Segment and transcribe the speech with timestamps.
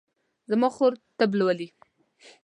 [0.49, 1.67] زما خور طب لولي